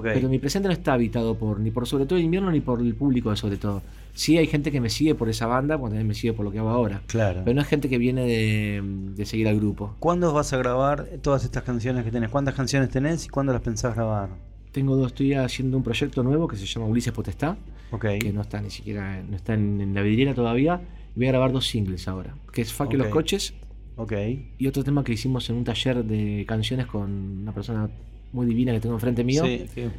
Pero 0.00 0.28
mi 0.28 0.38
presente 0.38 0.68
no 0.68 0.72
está 0.72 0.94
habitado 0.94 1.36
por 1.36 1.60
ni 1.60 1.70
por 1.70 1.86
sobre 1.86 2.06
todo 2.06 2.18
el 2.18 2.24
invierno 2.24 2.50
ni 2.50 2.60
por 2.60 2.80
el 2.80 2.94
público 2.94 3.34
sobre 3.36 3.56
todo. 3.56 3.82
Sí 4.14 4.36
hay 4.38 4.46
gente 4.46 4.70
que 4.70 4.80
me 4.80 4.90
sigue 4.90 5.14
por 5.14 5.28
esa 5.28 5.46
banda, 5.46 5.76
cuando 5.78 5.94
también 5.94 6.08
me 6.08 6.14
sigue 6.14 6.32
por 6.32 6.44
lo 6.44 6.52
que 6.52 6.58
hago 6.58 6.68
ahora. 6.70 7.02
Claro. 7.06 7.42
Pero 7.44 7.54
no 7.54 7.60
es 7.62 7.66
gente 7.68 7.88
que 7.88 7.98
viene 7.98 8.26
de, 8.26 8.82
de 9.14 9.26
seguir 9.26 9.48
al 9.48 9.56
grupo. 9.56 9.94
¿Cuándo 9.98 10.32
vas 10.32 10.52
a 10.52 10.58
grabar 10.58 11.06
todas 11.22 11.44
estas 11.44 11.62
canciones 11.62 12.04
que 12.04 12.10
tenés? 12.10 12.28
¿Cuántas 12.30 12.54
canciones 12.54 12.90
tenés 12.90 13.24
y 13.26 13.28
cuándo 13.28 13.52
las 13.52 13.62
pensás 13.62 13.94
grabar? 13.94 14.28
Tengo 14.70 14.96
dos, 14.96 15.08
estoy 15.08 15.34
haciendo 15.34 15.76
un 15.76 15.82
proyecto 15.82 16.22
nuevo 16.22 16.48
que 16.48 16.56
se 16.56 16.64
llama 16.66 16.86
Ulises 16.86 17.12
Potestad, 17.12 17.56
Ok. 17.90 18.06
que 18.20 18.32
no 18.32 18.40
está 18.42 18.60
ni 18.60 18.70
siquiera, 18.70 19.22
no 19.22 19.36
está 19.36 19.54
en, 19.54 19.80
en 19.80 19.94
la 19.94 20.00
vidriera 20.02 20.34
todavía. 20.34 20.80
Y 21.14 21.18
voy 21.18 21.26
a 21.26 21.32
grabar 21.32 21.52
dos 21.52 21.66
singles 21.66 22.08
ahora, 22.08 22.34
que 22.52 22.62
es 22.62 22.72
Fuck 22.72 22.90
You 22.92 22.98
Ok. 22.98 23.04
los 23.04 23.08
coches 23.12 23.54
Ok. 23.96 24.12
y 24.58 24.66
otro 24.66 24.82
tema 24.82 25.04
que 25.04 25.12
hicimos 25.12 25.48
en 25.50 25.56
un 25.56 25.64
taller 25.64 26.02
de 26.04 26.44
canciones 26.48 26.86
con 26.86 27.10
una 27.42 27.52
persona 27.52 27.90
muy 28.32 28.46
divina 28.46 28.72
que 28.72 28.80
tengo 28.80 28.94
enfrente 28.94 29.22
mío, 29.24 29.44
Sí, 29.44 29.66
sí. 29.74 29.90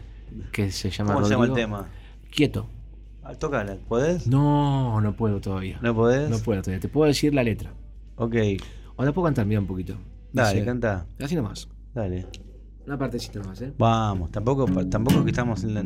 que 0.51 0.71
se 0.71 0.89
llama 0.89 1.13
¿Cómo 1.13 1.25
se 1.25 1.31
llama 1.33 1.45
el 1.45 1.53
tema? 1.53 1.87
Quieto. 2.31 2.67
Ah, 3.23 3.35
Tócala, 3.35 3.77
¿podés? 3.87 4.27
No, 4.27 4.99
no 4.99 5.15
puedo 5.15 5.39
todavía. 5.39 5.79
¿No 5.81 5.95
podés? 5.95 6.29
No 6.29 6.39
puedo 6.39 6.61
todavía. 6.61 6.81
Te 6.81 6.89
puedo 6.89 7.07
decir 7.07 7.33
la 7.33 7.43
letra. 7.43 7.73
Ok. 8.15 8.35
O 8.95 9.05
la 9.05 9.11
puedo 9.13 9.25
cantar, 9.25 9.45
mira 9.45 9.59
un 9.61 9.67
poquito. 9.67 9.95
Dale, 10.33 10.55
Dice- 10.55 10.65
canta. 10.65 11.05
Así 11.21 11.35
nomás. 11.35 11.69
Dale. 11.93 12.27
Una 12.85 12.97
partecita 12.97 13.39
nomás, 13.39 13.61
¿eh? 13.61 13.71
Vamos, 13.77 14.29
tampoco, 14.31 14.65
tampoco 14.87 15.23
que 15.23 15.29
estamos 15.31 15.63
en 15.63 15.73
la... 15.73 15.85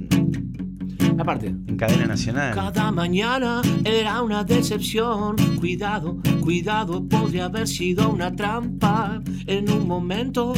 Aparte. 1.19 1.47
En 1.47 1.77
cadena 1.77 2.05
nacional. 2.05 2.53
Cada 2.53 2.91
mañana 2.91 3.62
era 3.83 4.21
una 4.21 4.43
decepción. 4.43 5.36
Cuidado, 5.59 6.17
cuidado, 6.41 7.07
podría 7.07 7.45
haber 7.45 7.67
sido 7.67 8.09
una 8.09 8.36
trampa. 8.36 9.21
En 9.47 9.71
un 9.71 9.88
momento 9.88 10.53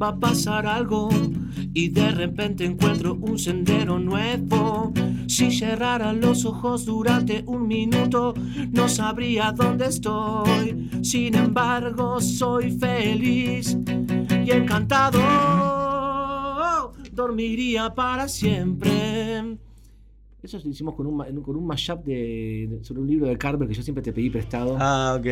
va 0.00 0.08
a 0.08 0.18
pasar 0.18 0.66
algo 0.66 1.10
y 1.74 1.88
de 1.90 2.10
repente 2.12 2.64
encuentro 2.64 3.14
un 3.14 3.38
sendero 3.38 3.98
nuevo. 3.98 4.92
Si 5.28 5.50
cerrara 5.50 6.12
los 6.12 6.44
ojos 6.44 6.84
durante 6.86 7.44
un 7.46 7.68
minuto, 7.68 8.34
no 8.72 8.88
sabría 8.88 9.52
dónde 9.52 9.86
estoy. 9.86 10.90
Sin 11.02 11.34
embargo, 11.34 12.20
soy 12.20 12.72
feliz 12.78 13.76
y 14.44 14.50
encantado. 14.50 15.20
Dormiría 17.12 17.94
para 17.94 18.28
siempre. 18.28 19.58
Eso 20.42 20.58
lo 20.64 20.70
hicimos 20.70 20.94
con 20.94 21.06
un, 21.06 21.42
con 21.42 21.54
un 21.56 21.66
mashup 21.66 22.02
de, 22.04 22.78
sobre 22.82 23.02
un 23.02 23.08
libro 23.08 23.26
de 23.26 23.36
Carver 23.36 23.68
que 23.68 23.74
yo 23.74 23.82
siempre 23.82 24.02
te 24.02 24.10
pedí 24.12 24.30
prestado. 24.30 24.76
Ah, 24.80 25.16
ok. 25.18 25.26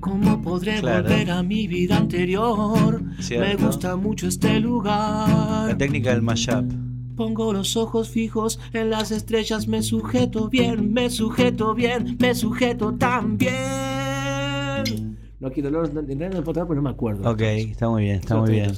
¿Cómo 0.00 0.40
podré 0.40 0.80
Claro. 0.80 1.02
volver 1.02 1.30
a 1.30 1.42
mi 1.42 1.66
vida 1.66 1.98
anterior? 1.98 3.02
Cierto. 3.20 3.46
Me 3.58 3.66
gusta 3.66 3.96
mucho 3.96 4.28
este 4.28 4.54
La 4.54 4.60
lugar. 4.60 5.76
técnica 5.76 6.10
del 6.12 6.22
mashup. 6.22 6.72
Pongo 7.16 7.52
los 7.52 7.76
ojos 7.76 8.08
fijos 8.08 8.58
en 8.72 8.88
las 8.88 9.10
estrellas, 9.10 9.68
me 9.68 9.82
sujeto 9.82 10.48
bien, 10.48 10.94
me 10.94 11.10
sujeto 11.10 11.74
bien, 11.74 12.16
me 12.18 12.34
sujeto 12.34 12.94
tan 12.94 13.36
bien. 13.36 13.52
No 15.38 15.50
quiero, 15.50 15.70
no, 15.70 15.82
no, 15.82 16.00
no, 16.02 16.42
no 16.42 16.74
no 16.74 16.82
me 16.82 16.90
acuerdo. 16.90 17.30
Ok, 17.30 17.40
está 17.42 17.90
muy 17.90 18.04
bien, 18.04 18.16
está 18.20 18.36
muy 18.36 18.52
bien. 18.52 18.70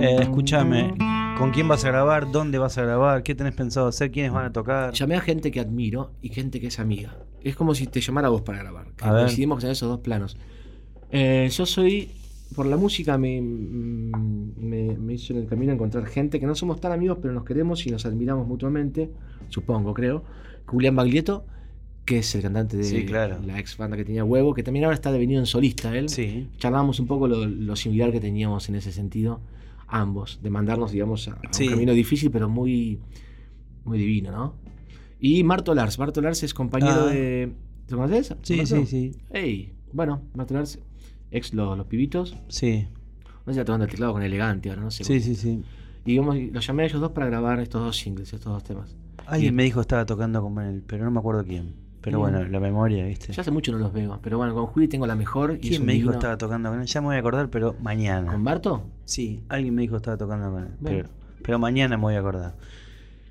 Eh, 0.00 0.18
escúchame, 0.20 0.94
¿con 1.38 1.50
quién 1.50 1.68
vas 1.68 1.84
a 1.84 1.88
grabar? 1.88 2.30
¿Dónde 2.30 2.58
vas 2.58 2.78
a 2.78 2.82
grabar? 2.82 3.22
¿Qué 3.22 3.34
tenés 3.34 3.54
pensado 3.54 3.88
hacer? 3.88 4.10
¿Quiénes 4.10 4.32
van 4.32 4.46
a 4.46 4.52
tocar? 4.52 4.92
Llamé 4.92 5.16
a 5.16 5.20
gente 5.20 5.50
que 5.50 5.60
admiro 5.60 6.12
y 6.22 6.30
gente 6.30 6.60
que 6.60 6.68
es 6.68 6.78
amiga. 6.78 7.16
Es 7.42 7.56
como 7.56 7.74
si 7.74 7.86
te 7.86 8.00
llamara 8.00 8.28
vos 8.28 8.42
para 8.42 8.58
grabar. 8.58 8.86
Ver. 9.02 9.24
Decidimos 9.24 9.62
en 9.64 9.70
esos 9.70 9.88
dos 9.88 10.00
planos. 10.00 10.36
Eh, 11.10 11.48
yo 11.52 11.66
soy, 11.66 12.10
por 12.54 12.66
la 12.66 12.76
música 12.76 13.18
me, 13.18 13.40
mm, 13.40 14.54
me, 14.58 14.96
me 14.98 15.14
hizo 15.14 15.32
en 15.34 15.40
el 15.40 15.46
camino 15.46 15.72
encontrar 15.72 16.06
gente 16.06 16.40
que 16.40 16.46
no 16.46 16.54
somos 16.54 16.80
tan 16.80 16.92
amigos, 16.92 17.18
pero 17.20 17.34
nos 17.34 17.44
queremos 17.44 17.86
y 17.86 17.90
nos 17.90 18.06
admiramos 18.06 18.46
mutuamente, 18.46 19.10
supongo, 19.48 19.94
creo. 19.94 20.24
Julián 20.66 20.96
Baglietto, 20.96 21.44
que 22.04 22.18
es 22.18 22.34
el 22.34 22.42
cantante 22.42 22.76
de 22.76 22.84
Sí, 22.84 23.04
claro. 23.04 23.38
la 23.44 23.58
ex 23.58 23.76
banda 23.76 23.96
que 23.96 24.04
tenía 24.04 24.24
Huevo, 24.24 24.54
que 24.54 24.62
también 24.62 24.84
ahora 24.84 24.94
está 24.94 25.12
devenido 25.12 25.38
en 25.40 25.46
solista 25.46 25.96
él. 25.96 26.08
Sí. 26.08 26.48
Charlábamos 26.58 26.98
un 26.98 27.06
poco 27.06 27.28
lo, 27.28 27.46
lo 27.46 27.76
similar 27.76 28.10
que 28.10 28.20
teníamos 28.20 28.68
en 28.68 28.76
ese 28.76 28.90
sentido, 28.90 29.40
ambos, 29.88 30.40
de 30.42 30.50
mandarnos, 30.50 30.92
digamos, 30.92 31.28
a, 31.28 31.32
a 31.32 31.52
Sí. 31.52 31.64
un 31.64 31.70
camino 31.70 31.92
difícil, 31.92 32.30
pero 32.30 32.48
muy, 32.48 32.98
muy 33.84 33.98
divino, 33.98 34.30
¿no? 34.32 34.54
Y 35.20 35.42
Marto 35.44 35.74
Lars. 35.74 35.98
Marto 35.98 36.20
Lars 36.20 36.42
es 36.42 36.52
compañero 36.54 37.06
Ah. 37.06 37.06
de. 37.06 37.52
¿Te 37.86 37.94
conoces? 37.94 38.34
Sí, 38.42 38.56
Marto? 38.56 38.76
sí, 38.76 38.86
sí. 38.86 39.12
Ey, 39.30 39.72
bueno, 39.92 40.22
Marto 40.34 40.54
Lars, 40.54 40.78
ex 41.30 41.54
Los, 41.54 41.76
los 41.78 41.86
Pibitos. 41.86 42.36
Sí, 42.48 42.86
No 43.46 43.52
sé, 43.54 43.64
tocando 43.64 43.84
el 43.84 43.90
teclado 43.90 44.12
con 44.12 44.22
elegante 44.22 44.70
ahora, 44.70 44.82
no 44.82 44.90
sé. 44.90 45.04
sí, 45.04 45.20
sí, 45.20 45.34
sí. 45.36 45.62
Y 46.04 46.16
los 46.50 46.66
llamé 46.66 46.82
a 46.82 46.86
ellos 46.86 47.00
dos 47.00 47.12
para 47.12 47.26
grabar 47.26 47.60
estos 47.60 47.80
dos 47.80 47.96
singles, 47.96 48.32
estos 48.32 48.52
dos 48.52 48.62
temas. 48.64 48.96
Alguien 49.26 49.54
Y- 49.54 49.56
me 49.56 49.62
dijo 49.64 49.76
que 49.80 49.82
estaba 49.82 50.04
tocando 50.06 50.42
con 50.42 50.58
él, 50.60 50.82
pero 50.86 51.04
no 51.04 51.10
me 51.12 51.18
acuerdo 51.20 51.44
quién. 51.44 51.74
Pero 52.06 52.20
bueno, 52.20 52.44
la 52.44 52.60
memoria, 52.60 53.04
¿viste? 53.04 53.32
Ya 53.32 53.40
hace 53.40 53.50
mucho 53.50 53.72
no 53.72 53.78
los 53.78 53.92
veo, 53.92 54.18
pero 54.22 54.38
bueno, 54.38 54.54
con 54.54 54.66
Juli 54.66 54.86
tengo 54.86 55.06
la 55.08 55.16
mejor. 55.16 55.58
Y 55.60 55.68
¿Quién 55.70 55.84
me 55.84 55.92
dijo 55.94 56.04
que 56.10 56.12
divino- 56.12 56.12
estaba 56.12 56.38
tocando 56.38 56.70
con 56.70 56.80
él? 56.80 56.86
Ya 56.86 57.00
me 57.00 57.08
voy 57.08 57.16
a 57.16 57.18
acordar, 57.18 57.50
pero 57.50 57.74
mañana. 57.82 58.30
¿Con 58.30 58.44
Barto? 58.44 58.84
Sí, 59.04 59.40
alguien 59.48 59.74
me 59.74 59.82
dijo 59.82 59.94
que 59.94 59.96
estaba 59.96 60.16
tocando 60.16 60.52
con 60.52 60.62
él. 60.62 60.68
Pero, 60.84 61.08
pero 61.42 61.58
mañana 61.58 61.96
me 61.96 62.02
voy 62.04 62.14
a 62.14 62.20
acordar. 62.20 62.54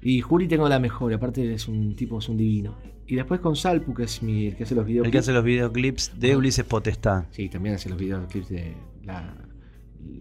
Y 0.01 0.19
Juli 0.19 0.49
tengo 0.49 0.67
la 0.67 0.77
mejor, 0.79 1.13
aparte 1.13 1.53
es 1.53 1.67
un 1.69 1.95
tipo, 1.95 2.19
es 2.19 2.27
un 2.27 2.35
divino. 2.35 2.75
Y 3.07 3.15
después 3.15 3.39
con 3.39 3.55
Salpu, 3.55 3.93
que 3.93 4.03
es 4.03 4.21
mi, 4.21 4.47
el 4.47 4.55
que 4.57 4.63
hace 4.63 4.75
los 4.75 4.85
videos. 4.85 5.05
El 5.05 5.11
que 5.11 5.19
hace 5.19 5.31
los 5.31 5.43
videoclips 5.43 6.11
de 6.19 6.29
Ajá. 6.31 6.37
Ulises 6.37 6.65
Potestad. 6.65 7.23
Sí, 7.31 7.47
también 7.47 7.75
hace 7.75 7.87
los 7.89 7.97
videoclips 7.97 8.49
de 8.49 8.75
la. 9.03 9.33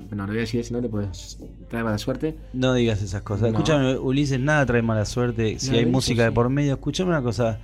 Bueno, 0.09 0.23
no 0.25 0.29
voy 0.29 0.37
a 0.37 0.41
decir 0.41 0.61
ese 0.61 0.73
nombre, 0.73 0.89
pues 0.91 1.39
trae 1.69 1.83
mala 1.83 1.99
suerte. 1.99 2.37
No 2.53 2.73
digas 2.73 3.03
esas 3.03 3.23
cosas. 3.23 3.43
No. 3.53 3.59
Escúchame, 3.59 3.99
Ulises, 3.99 4.39
nada 4.39 4.65
trae 4.65 4.81
mala 4.81 5.05
suerte 5.05 5.59
si 5.59 5.73
No, 5.73 5.77
hay 5.79 5.87
música 5.87 6.23
de 6.25 6.31
por 6.33 6.49
medio. 6.49 6.75
Escúchame 6.75 7.11
una 7.11 7.21
cosa. 7.23 7.59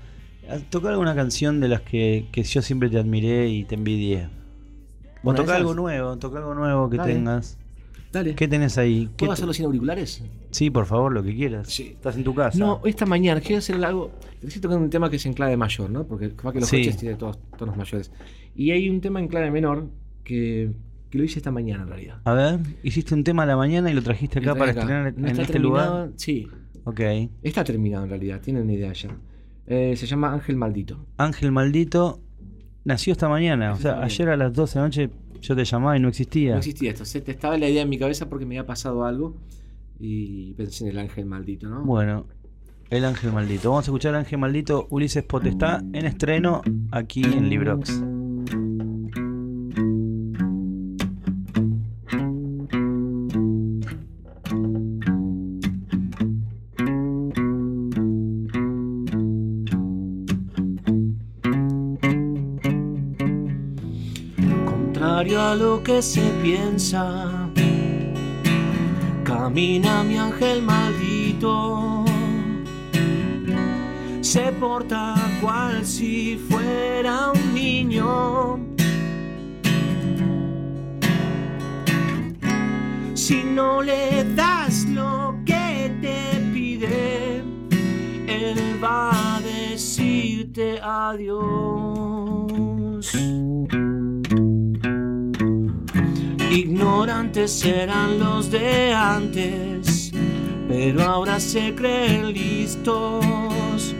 Toca 0.70 0.88
alguna 0.90 1.14
canción 1.14 1.60
de 1.60 1.68
las 1.68 1.80
que, 1.82 2.26
que 2.32 2.42
yo 2.42 2.62
siempre 2.62 2.88
te 2.90 2.98
admiré 2.98 3.48
y 3.48 3.64
te 3.64 3.74
envidié. 3.76 4.28
O 5.22 5.34
toca 5.34 5.56
algo 5.56 5.74
nuevo, 5.74 6.16
toca 6.18 6.38
algo 6.38 6.54
nuevo 6.54 6.88
que 6.88 6.96
Dale. 6.96 7.14
tengas. 7.14 7.58
Dale. 8.12 8.34
¿Qué 8.34 8.48
tenés 8.48 8.76
ahí? 8.78 9.06
¿Qué 9.16 9.18
¿Puedo 9.26 9.32
hacerlo 9.32 9.52
sin 9.52 9.66
auriculares? 9.66 10.24
Sí, 10.50 10.68
por 10.70 10.86
favor, 10.86 11.12
lo 11.12 11.22
que 11.22 11.32
quieras. 11.34 11.68
Sí. 11.68 11.90
Estás 11.94 12.16
en 12.16 12.24
tu 12.24 12.34
casa. 12.34 12.58
No, 12.58 12.80
esta 12.84 13.06
mañana 13.06 13.40
quiero 13.40 13.58
hacer 13.58 13.82
algo. 13.84 14.10
Necesito 14.42 14.68
tocar 14.68 14.82
un 14.82 14.90
tema 14.90 15.08
que 15.10 15.16
es 15.16 15.26
en 15.26 15.32
clave 15.34 15.56
mayor, 15.56 15.90
¿no? 15.90 16.04
Porque 16.04 16.30
capaz 16.34 16.52
que 16.54 16.60
los 16.60 16.68
Sí. 16.68 16.78
coches 16.78 16.96
tienen 16.96 17.18
todos 17.18 17.38
tonos 17.56 17.76
mayores. 17.76 18.10
Y 18.56 18.72
hay 18.72 18.88
un 18.90 19.00
tema 19.00 19.20
en 19.20 19.28
clave 19.28 19.50
menor 19.52 19.88
que, 20.24 20.72
que 21.08 21.18
lo 21.18 21.22
hice 21.24 21.38
esta 21.38 21.52
mañana 21.52 21.84
en 21.84 21.88
realidad. 21.88 22.18
A 22.24 22.32
ver, 22.32 22.58
hiciste 22.82 23.14
un 23.14 23.22
tema 23.22 23.44
a 23.44 23.46
la 23.46 23.56
mañana 23.56 23.90
y 23.92 23.94
lo 23.94 24.02
trajiste 24.02 24.40
acá 24.40 24.48
Lo 24.48 24.56
para 24.56 24.72
acá. 24.72 24.80
estrenar 24.80 25.14
No 25.16 25.28
en 25.28 25.40
este 25.40 25.58
lugar. 25.60 26.10
Sí, 26.16 26.48
Ok. 26.82 27.00
está 27.44 27.62
terminado 27.62 28.02
en 28.04 28.10
realidad, 28.10 28.40
tienen 28.40 28.64
una 28.64 28.72
idea 28.72 28.92
ya. 28.92 29.10
Eh, 29.70 29.94
se 29.96 30.06
llama 30.06 30.32
Ángel 30.32 30.56
Maldito. 30.56 31.06
Ángel 31.16 31.52
Maldito 31.52 32.20
nació 32.84 33.12
esta 33.12 33.28
mañana. 33.28 33.72
O 33.72 33.76
sea, 33.76 33.92
mañana. 33.92 34.06
ayer 34.06 34.28
a 34.28 34.36
las 34.36 34.52
12 34.52 34.74
de 34.74 34.80
la 34.80 34.86
noche 34.86 35.10
yo 35.40 35.54
te 35.54 35.64
llamaba 35.64 35.96
y 35.96 36.00
no 36.00 36.08
existía. 36.08 36.52
No 36.52 36.58
existía 36.58 36.90
esto, 36.90 37.04
se 37.04 37.20
te 37.20 37.30
estaba 37.30 37.56
la 37.56 37.68
idea 37.68 37.82
en 37.82 37.88
mi 37.88 37.96
cabeza 37.96 38.28
porque 38.28 38.44
me 38.44 38.58
había 38.58 38.66
pasado 38.66 39.04
algo 39.04 39.36
y 40.00 40.54
pensé 40.54 40.84
en 40.84 40.90
el 40.90 40.98
Ángel 40.98 41.24
Maldito, 41.24 41.68
¿no? 41.68 41.84
Bueno, 41.84 42.26
el 42.90 43.04
Ángel 43.04 43.32
Maldito. 43.32 43.70
Vamos 43.70 43.86
a 43.86 43.90
escuchar 43.90 44.14
el 44.14 44.20
Ángel 44.20 44.40
Maldito 44.40 44.88
Ulises 44.90 45.22
Potestad 45.22 45.82
en 45.92 46.04
estreno 46.04 46.62
aquí 46.90 47.22
en 47.22 47.48
Librox. 47.48 48.02
A 65.32 65.54
lo 65.54 65.80
que 65.82 66.02
se 66.02 66.22
piensa, 66.42 67.48
camina 69.22 70.02
mi 70.02 70.18
ángel 70.18 70.60
maldito. 70.60 72.04
Se 74.20 74.52
porta 74.52 75.14
cual 75.40 75.86
si 75.86 76.36
fuera 76.36 77.30
un 77.30 77.54
niño. 77.54 78.58
Si 83.14 83.44
no 83.44 83.82
le 83.82 84.24
das 84.34 84.84
lo 84.86 85.36
que 85.46 85.92
te 86.02 86.40
pide, 86.52 87.44
él 88.26 88.82
va 88.82 89.36
a 89.36 89.40
decirte 89.40 90.80
adiós. 90.82 92.10
Ignorantes 97.40 97.60
serán 97.60 98.18
los 98.18 98.50
de 98.50 98.92
antes, 98.92 100.12
pero 100.68 101.02
ahora 101.02 101.40
se 101.40 101.74
creen 101.74 102.34
listos. 102.34 103.94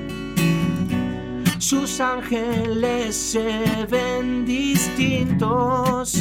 Sus 1.58 2.00
ángeles 2.00 3.16
se 3.16 3.86
ven 3.90 4.44
distintos. 4.44 6.16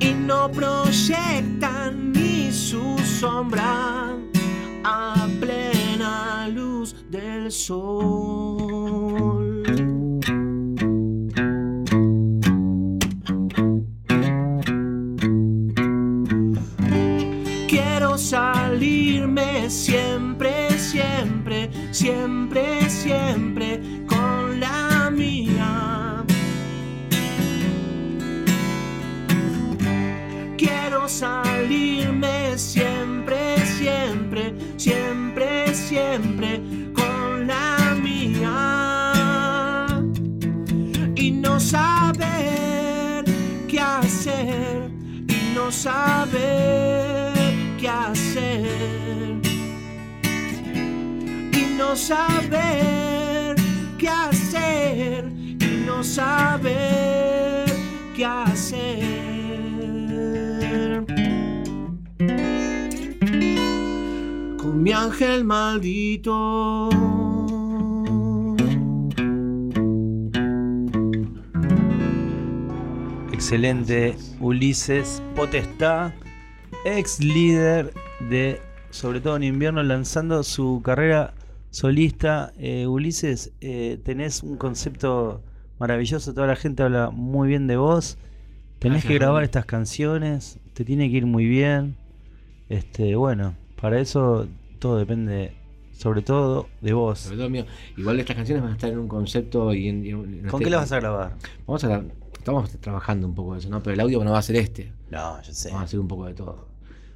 Y 0.00 0.14
no 0.26 0.50
proyectan 0.52 2.12
ni 2.12 2.52
su 2.52 2.98
sombra 2.98 4.14
a 4.84 5.26
plena 5.40 6.48
luz 6.48 6.94
del 7.10 7.50
sol. 7.50 8.53
No 45.64 45.72
saber 45.72 47.32
qué 47.80 47.88
hacer 47.88 49.40
y 51.52 51.74
no 51.78 51.96
saber 51.96 53.56
qué 53.98 54.08
hacer 54.10 55.32
y 55.58 55.86
no 55.86 56.04
saber 56.04 57.64
qué 58.14 58.26
hacer. 58.26 59.06
Con 64.58 64.82
mi 64.82 64.92
ángel 64.92 65.44
maldito. 65.44 66.90
Excelente, 73.48 74.16
Ulises 74.40 75.22
Potestad, 75.36 76.12
ex 76.86 77.20
líder 77.20 77.92
de 78.30 78.58
Sobre 78.88 79.20
todo 79.20 79.36
en 79.36 79.42
invierno, 79.42 79.82
lanzando 79.82 80.42
su 80.42 80.80
carrera 80.82 81.34
solista. 81.68 82.54
Eh, 82.56 82.86
Ulises, 82.86 83.52
eh, 83.60 84.00
tenés 84.02 84.42
un 84.42 84.56
concepto 84.56 85.42
maravilloso, 85.78 86.32
toda 86.32 86.46
la 86.46 86.56
gente 86.56 86.84
habla 86.84 87.10
muy 87.10 87.46
bien 87.48 87.66
de 87.66 87.76
vos. 87.76 88.16
Tenés 88.78 89.02
Gracias, 89.04 89.08
que 89.12 89.18
grabar 89.18 89.44
estas 89.44 89.66
canciones, 89.66 90.58
te 90.72 90.86
tiene 90.86 91.10
que 91.10 91.18
ir 91.18 91.26
muy 91.26 91.44
bien. 91.44 91.96
Este, 92.70 93.14
bueno, 93.14 93.54
para 93.78 94.00
eso 94.00 94.48
todo 94.78 94.96
depende, 94.96 95.52
sobre 95.92 96.22
todo, 96.22 96.66
de 96.80 96.94
vos. 96.94 97.18
Sobre 97.18 97.36
todo 97.36 97.50
mío. 97.50 97.66
Igual 97.98 98.20
estas 98.20 98.36
canciones 98.36 98.62
van 98.62 98.72
a 98.72 98.76
estar 98.76 98.90
en 98.90 99.00
un 99.00 99.08
concepto 99.08 99.74
y 99.74 99.88
en, 99.88 100.02
¿Con 100.12 100.46
este- 100.46 100.64
qué 100.64 100.70
las 100.70 100.80
vas 100.80 100.92
a 100.92 101.00
grabar? 101.00 101.36
Vamos 101.66 101.84
a 101.84 101.88
gra- 101.90 102.10
estamos 102.44 102.70
trabajando 102.78 103.26
un 103.26 103.34
poco 103.34 103.54
de 103.54 103.60
eso, 103.60 103.70
¿no? 103.70 103.82
Pero 103.82 103.94
el 103.94 104.00
audio 104.00 104.22
no 104.22 104.32
va 104.32 104.38
a 104.38 104.42
ser 104.42 104.56
este. 104.56 104.92
No, 105.10 105.40
yo 105.42 105.52
sé. 105.52 105.68
Vamos 105.70 105.80
a 105.82 105.84
hacer 105.86 105.98
un 105.98 106.08
poco 106.08 106.26
de 106.26 106.34
todo. 106.34 106.68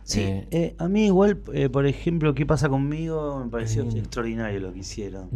Sí, 0.05 0.21
Eh, 0.21 0.49
eh, 0.51 0.75
a 0.79 0.89
mí 0.89 1.05
igual, 1.05 1.39
eh, 1.53 1.69
por 1.69 1.87
ejemplo, 1.87 2.35
¿qué 2.35 2.47
pasa 2.47 2.71
conmigo? 2.71 3.43
Me 3.45 3.51
pareció 3.51 3.85
Mm. 3.85 3.97
extraordinario 3.99 4.59
lo 4.61 4.73
que 4.73 4.79
hicieron. 4.79 5.29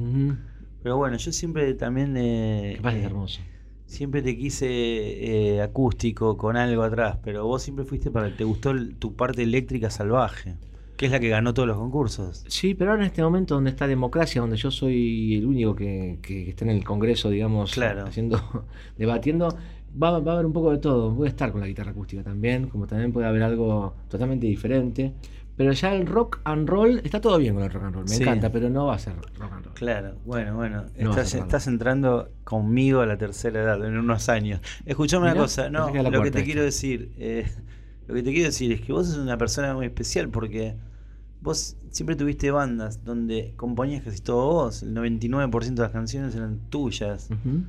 Pero 0.83 0.97
bueno, 0.97 1.19
yo 1.19 1.31
siempre 1.31 1.75
también... 1.75 2.15
Qué 2.15 2.79
pasa, 2.83 2.97
es 2.99 3.05
hermoso. 3.05 3.41
Siempre 3.85 4.23
te 4.23 4.35
quise 4.39 5.61
acústico, 5.63 6.37
con 6.39 6.57
algo 6.57 6.83
atrás, 6.83 7.19
pero 7.23 7.47
vos 7.47 7.63
siempre 7.63 7.85
fuiste 7.85 8.11
para... 8.11 8.35
Te 8.35 8.45
gustó 8.45 8.71
el- 8.71 8.97
tu 8.97 9.15
parte 9.15 9.43
eléctrica 9.43 9.91
salvaje, 9.91 10.57
que 10.97 11.05
es 11.07 11.13
la 11.13 11.21
que 11.21 11.29
ganó 11.29 11.53
todos 11.53 11.69
los 11.69 11.77
concursos. 11.77 12.43
Sí, 12.49 12.75
pero 12.75 12.93
ahora 12.93 13.03
en 13.03 13.09
este 13.09 13.23
momento 13.23 13.55
donde 13.55 13.69
está 13.71 13.87
democracia, 13.87 14.41
donde 14.41 14.57
yo 14.57 14.71
soy 14.71 15.35
el 15.37 15.45
único 15.47 15.75
que, 15.77 16.19
que- 16.23 16.45
que 16.45 16.51
está 16.51 16.65
en 16.65 16.71
el 16.71 16.83
Congreso, 16.85 17.29
digamos, 17.29 17.73
Claro. 17.73 18.07
haciendo, 18.07 18.41
debatiendo, 18.97 19.55
va, 20.01 20.19
va 20.21 20.33
a 20.33 20.35
haber 20.35 20.47
un 20.47 20.53
poco 20.53 20.71
de 20.71 20.79
todo. 20.79 21.11
Voy 21.13 21.27
a 21.27 21.31
estar 21.31 21.51
con 21.53 21.61
la 21.61 21.67
guitarra 21.67 21.91
acústica 21.91 22.23
también, 22.23 22.69
como 22.69 22.87
también 22.87 23.13
puede 23.13 23.27
haber 23.27 23.43
algo 23.43 23.95
totalmente 24.09 24.47
diferente. 24.47 25.13
Pero 25.55 25.73
ya 25.73 25.95
el 25.95 26.07
rock 26.07 26.41
and 26.45 26.67
roll, 26.69 27.01
está 27.05 27.21
todo 27.21 27.37
bien 27.39 27.55
con 27.55 27.63
el 27.63 27.71
rock 27.71 27.85
and 27.85 27.95
roll, 27.95 28.05
me 28.05 28.11
Sí. 28.17 28.23
encanta, 28.23 28.51
pero 28.51 28.71
no 28.71 28.87
va 28.87 28.95
a 28.95 28.99
ser 28.99 29.15
rock 29.39 29.53
and 29.53 29.65
roll. 29.67 29.75
Claro, 29.75 30.15
bueno, 30.25 30.57
bueno. 30.57 30.85
No, 30.99 31.15
estás, 31.17 31.67
entrando 31.67 32.31
conmigo 32.43 33.01
a 33.01 33.07
la 33.07 33.19
tercera 33.19 33.61
edad, 33.63 33.85
en 33.87 33.99
unos 33.99 34.29
años. 34.31 34.61
Escuchame 34.87 35.27
una 35.31 35.37
cosa, 35.37 35.69
no, 35.69 35.89
lo 35.89 36.23
que 36.23 36.31
te 36.31 36.39
esta. 36.39 36.45
quiero 36.45 36.63
decir, 36.63 37.13
eh, 37.19 37.47
lo 38.09 38.15
que 38.15 38.23
te 38.23 38.33
quiero 38.33 38.47
decir 38.47 38.73
es 38.73 38.81
que 38.81 38.93
vos 38.95 39.07
sos 39.09 39.19
una 39.19 39.37
persona 39.37 39.75
muy 39.75 39.85
especial 39.87 40.31
porque 40.31 40.75
vos 41.43 41.77
siempre 41.91 42.17
tuviste 42.17 42.51
bandas 42.51 43.05
donde 43.05 43.53
componías 43.57 44.03
casi 44.03 44.21
todo 44.23 44.47
vos, 44.53 44.83
el 44.83 44.95
99% 44.95 45.83
de 45.83 45.83
las 45.83 45.93
canciones 45.93 46.35
eran 46.35 46.61
tuyas, 46.71 47.29
Ujú. 47.31 47.65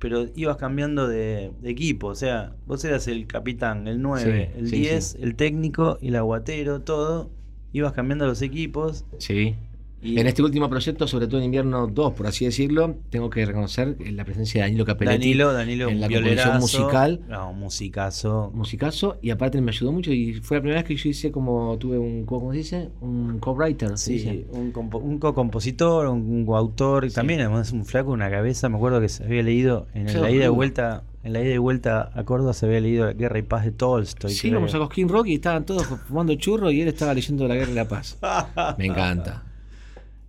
Pero 0.00 0.26
ibas 0.34 0.56
cambiando 0.56 1.06
de, 1.06 1.52
de 1.60 1.70
equipo, 1.70 2.08
o 2.08 2.14
sea, 2.16 2.56
vos 2.66 2.84
eras 2.84 3.06
el 3.06 3.26
capitán, 3.28 3.86
el 3.86 4.02
9, 4.02 4.50
Sí, 4.54 4.58
el 4.58 4.68
sí, 4.68 4.76
10, 4.80 5.04
sí. 5.04 5.18
el 5.22 5.36
técnico, 5.36 5.98
el 6.02 6.16
aguatero, 6.16 6.80
todo, 6.82 7.30
ibas 7.72 7.92
cambiando 7.92 8.26
los 8.26 8.42
equipos. 8.42 9.04
Sí. 9.18 9.56
Y 10.02 10.18
En 10.18 10.26
este 10.26 10.42
último 10.42 10.68
proyecto, 10.70 11.06
sobre 11.06 11.26
todo 11.26 11.38
en 11.38 11.44
invierno 11.44 11.86
2, 11.86 12.14
por 12.14 12.26
así 12.26 12.46
decirlo, 12.46 12.96
tengo 13.10 13.28
que 13.28 13.44
reconocer 13.44 13.96
la 14.12 14.24
presencia 14.24 14.62
de 14.62 14.68
Danilo 14.68 14.86
Capelletti. 14.86 15.18
Danilo, 15.18 15.52
Danilo, 15.52 15.88
en 15.90 16.00
la 16.00 16.08
composición 16.08 16.58
musical. 16.58 17.20
No, 17.28 17.52
musicazo. 17.52 18.50
musicazo 18.54 19.18
y 19.20 19.30
aparte 19.30 19.60
me 19.60 19.70
ayudó 19.70 19.92
mucho 19.92 20.12
y 20.12 20.34
fue 20.40 20.56
la 20.56 20.60
primera 20.62 20.80
vez 20.80 20.88
que 20.88 20.96
yo 20.96 21.08
hice 21.10 21.30
como 21.30 21.76
tuve 21.78 21.98
un 21.98 22.24
¿cómo 22.24 22.50
se 22.52 22.58
dice? 22.58 22.88
un 23.02 23.38
co-writer 23.40 23.98
Sí, 23.98 24.14
dice. 24.14 24.46
un, 24.52 24.72
un 24.74 25.18
co-compositor, 25.18 26.06
un, 26.06 26.46
coautor, 26.46 27.04
y 27.04 27.10
Sí. 27.10 27.16
también 27.16 27.40
además 27.40 27.66
es 27.68 27.72
un 27.74 27.84
flaco, 27.84 28.10
una 28.12 28.30
cabeza. 28.30 28.68
Me 28.70 28.76
acuerdo 28.76 29.00
que 29.00 29.08
se 29.10 29.24
había 29.24 29.42
leído 29.42 29.86
en 29.94 30.08
Sí, 30.08 30.14
la 30.16 30.30
ida 30.30 30.44
boludo. 30.48 30.54
vuelta, 30.54 31.02
en 31.24 31.32
la 31.34 31.42
ida 31.42 31.54
y 31.54 31.58
vuelta 31.58 32.10
a 32.14 32.24
Córdoba 32.24 32.54
se 32.54 32.64
había 32.64 32.80
leído 32.80 33.14
Guerra 33.14 33.38
y 33.38 33.42
Paz 33.42 33.64
de 33.66 33.72
Tolstoy. 33.72 34.30
sí, 34.30 34.48
creo. 34.48 34.54
vamos 34.60 34.74
a 34.74 34.78
Cosquín 34.78 35.08
Rock 35.10 35.26
y 35.26 35.34
estaban 35.34 35.66
todos 35.66 35.84
fumando 36.08 36.34
churro 36.36 36.70
y 36.70 36.80
él 36.80 36.88
estaba 36.88 37.12
leyendo 37.12 37.46
La 37.46 37.54
Guerra 37.54 37.70
y 37.72 37.74
la 37.74 37.86
Paz. 37.88 38.18
Me 38.78 38.86
encanta. 38.86 39.44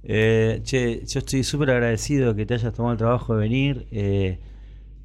Eh, 0.03 0.61
che, 0.63 1.05
yo 1.05 1.19
estoy 1.19 1.43
súper 1.43 1.71
agradecido 1.71 2.35
que 2.35 2.45
te 2.45 2.55
hayas 2.55 2.73
tomado 2.73 2.93
el 2.93 2.97
trabajo 2.97 3.35
de 3.35 3.41
venir. 3.41 3.87
eh, 3.91 4.39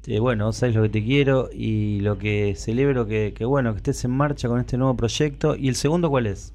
te- 0.01 0.19
bueno, 0.19 0.45
vos 0.47 0.57
sabés 0.57 0.75
lo 0.75 0.83
que 0.83 0.89
te 0.89 1.03
quiero 1.05 1.49
y 1.53 2.01
lo 2.01 2.17
que 2.19 2.55
celebro 2.57 3.07
que, 3.07 3.33
bueno 3.45 3.73
que 3.73 3.77
estés 3.79 4.05
en 4.05 4.11
marcha 4.11 4.47
con 4.49 4.59
este 4.59 4.77
nuevo 4.77 4.95
proyecto. 4.97 5.55
¿Y 5.55 5.69
el 5.69 5.75
segundo 5.75 6.09
cuál 6.09 6.27
es? 6.27 6.53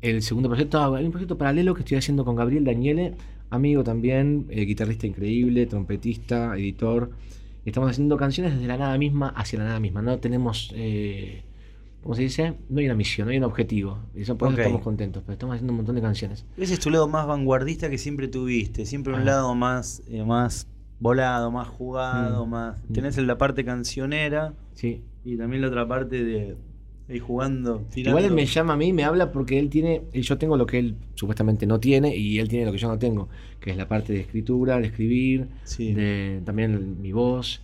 El 0.00 0.22
segundo 0.22 0.48
proyecto, 0.48 0.94
hay 0.94 1.04
un 1.04 1.10
proyecto 1.10 1.38
paralelo 1.38 1.74
que 1.74 1.80
estoy 1.80 1.96
haciendo 1.98 2.24
con 2.24 2.36
Gabriel 2.36 2.64
Daniele, 2.64 3.16
amigo 3.50 3.82
también, 3.82 4.46
eh, 4.50 4.64
guitarrista 4.64 5.06
increíble, 5.06 5.66
trompetista, 5.66 6.56
editor. 6.56 7.10
Estamos 7.64 7.90
haciendo 7.90 8.16
canciones 8.16 8.54
desde 8.54 8.68
la 8.68 8.76
nada 8.78 8.96
misma 8.98 9.28
hacia 9.30 9.58
la 9.58 9.64
nada 9.66 9.80
misma. 9.80 10.02
No 10.02 10.18
tenemos, 10.20 10.70
eh, 10.76 11.42
¿cómo 12.06 12.14
se 12.14 12.22
dice? 12.22 12.54
No 12.68 12.78
hay 12.78 12.86
una 12.86 12.94
misión, 12.94 13.26
no 13.26 13.32
hay 13.32 13.38
un 13.38 13.44
objetivo. 13.44 13.98
Y 14.14 14.22
eso 14.22 14.38
por 14.38 14.48
eso 14.48 14.54
Ok. 14.54 14.60
estamos 14.60 14.82
contentos, 14.82 15.22
pero 15.26 15.32
estamos 15.34 15.54
haciendo 15.54 15.72
un 15.72 15.78
montón 15.78 15.96
de 15.96 16.00
canciones. 16.02 16.44
Ese 16.56 16.74
es 16.74 16.80
tu 16.80 16.90
lado 16.90 17.08
más 17.08 17.26
vanguardista 17.26 17.90
que 17.90 17.98
siempre 17.98 18.28
tuviste, 18.28 18.86
siempre 18.86 19.12
un 19.12 19.20
Ah. 19.20 19.24
lado 19.24 19.54
más, 19.54 20.02
eh, 20.08 20.24
más 20.24 20.68
volado, 21.00 21.50
más 21.50 21.66
jugado, 21.68 22.46
Mm. 22.46 22.50
más. 22.50 22.76
Mm. 22.88 22.92
Tenés 22.92 23.18
la 23.18 23.36
parte 23.38 23.64
cancionera 23.64 24.54
Sí, 24.74 25.02
y 25.24 25.36
también 25.36 25.62
la 25.62 25.68
otra 25.68 25.86
parte 25.88 26.24
de 26.24 26.56
ir 27.08 27.20
jugando. 27.20 27.82
tirando. 27.92 28.18
Igual 28.18 28.24
él 28.24 28.32
me 28.36 28.46
llama 28.46 28.72
a 28.74 28.76
mí, 28.76 28.92
me 28.92 29.04
habla 29.04 29.30
porque 29.32 29.58
él 29.58 29.68
tiene, 29.68 30.02
eh, 30.12 30.22
yo 30.22 30.38
tengo 30.38 30.56
lo 30.56 30.66
que 30.66 30.78
él 30.78 30.94
supuestamente 31.14 31.66
no 31.66 31.78
tiene 31.80 32.16
y 32.16 32.38
él 32.38 32.48
tiene 32.48 32.64
lo 32.66 32.72
que 32.72 32.78
yo 32.78 32.88
no 32.88 32.98
tengo, 32.98 33.28
que 33.60 33.70
es 33.72 33.76
la 33.76 33.88
parte 33.88 34.12
de 34.12 34.20
escritura, 34.20 34.78
de 34.80 34.86
escribir, 34.86 35.48
Sí. 35.64 35.92
de 35.92 36.40
también 36.44 37.00
mi 37.02 37.12
voz 37.12 37.62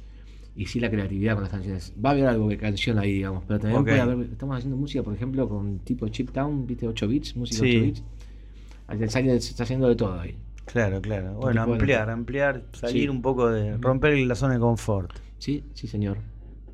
y 0.54 0.66
sí 0.66 0.80
la 0.80 0.90
creatividad 0.90 1.34
con 1.34 1.42
las 1.44 1.50
canciones. 1.52 1.92
Va 2.04 2.10
a 2.10 2.12
haber 2.12 2.26
algo 2.26 2.48
de 2.48 2.58
canción 2.58 2.98
ahí, 2.98 3.12
digamos, 3.12 3.44
pero 3.46 3.58
también 3.60 3.84
puede 3.84 4.00
haber, 4.00 4.20
estamos 4.30 4.56
haciendo 4.56 4.76
música, 4.76 5.02
por 5.02 5.14
ejemplo, 5.14 5.48
con 5.48 5.78
tipo 5.80 6.06
Chip 6.08 6.30
Town, 6.30 6.66
viste, 6.66 6.86
8 6.86 7.08
bits, 7.08 7.36
música 7.36 7.60
Sí. 7.64 7.76
8 7.76 7.84
bits. 7.86 9.44
Se 9.44 9.50
está 9.50 9.62
haciendo 9.62 9.88
de 9.88 9.96
todo 9.96 10.20
ahí. 10.20 10.36
Claro, 10.66 11.00
claro. 11.00 11.34
Bueno, 11.34 11.66
de 11.66 11.72
ampliar, 11.72 12.10
ampliar, 12.10 12.64
salir 12.72 13.02
Sí. 13.04 13.08
un 13.08 13.22
poco 13.22 13.50
de. 13.50 13.76
romper 13.78 14.16
la 14.18 14.34
zona 14.34 14.54
de 14.54 14.60
confort. 14.60 15.10
Sí, 15.38 15.64
sí, 15.74 15.88
señor. 15.88 16.18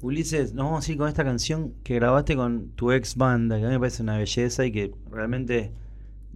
Ulises, 0.01 0.55
nos 0.55 0.67
vamos 0.67 0.89
a 0.89 0.93
ir 0.93 0.99
con 0.99 1.09
esta 1.09 1.25
canción 1.25 1.73
que 1.83 1.95
grabaste 1.95 2.37
con 2.37 2.69
tu 2.77 2.93
ex 2.93 3.17
banda, 3.17 3.59
que 3.59 3.65
a 3.65 3.69
mí 3.69 3.73
me 3.75 3.81
parece 3.81 4.03
una 4.03 4.17
belleza 4.19 4.65
y 4.67 4.71
que 4.73 4.93
realmente 5.11 5.73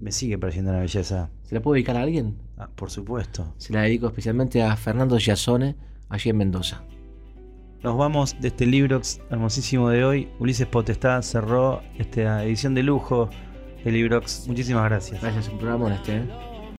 me 0.00 0.10
sigue 0.10 0.38
pareciendo 0.38 0.70
una 0.72 0.80
belleza. 0.80 1.30
¿Se 1.44 1.54
la 1.54 1.62
puedo 1.62 1.74
dedicar 1.74 1.96
a 1.96 2.02
alguien? 2.02 2.36
Ah, 2.56 2.68
por 2.74 2.90
supuesto. 2.90 3.54
Se 3.58 3.72
la 3.72 3.82
dedico 3.82 4.06
especialmente 4.08 4.62
a 4.62 4.74
Fernando 4.76 5.16
Giasone, 5.18 5.76
allí 6.08 6.30
en 6.30 6.36
Mendoza. 6.38 6.82
Nos 7.82 7.96
vamos 7.96 8.36
de 8.40 8.48
este 8.48 8.64
Librox 8.64 9.20
hermosísimo 9.30 9.88
de 9.88 10.04
hoy. 10.04 10.28
Ulises 10.38 10.68
Potestad 10.68 11.22
cerró 11.22 11.82
esta 11.98 12.44
edición 12.44 12.74
de 12.74 12.84
lujo 12.84 13.28
de 13.84 13.90
Librox. 13.90 14.46
Muchísimas 14.46 14.84
gracias. 14.84 15.20
Gracias, 15.20 15.48
un 15.48 15.58
programa 15.58 15.92
este. 15.92 16.51